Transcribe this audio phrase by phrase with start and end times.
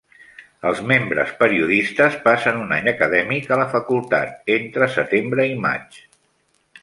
[0.69, 6.01] Els membres periodistes passen un any acadèmic a la facultat, entre setembre i maig.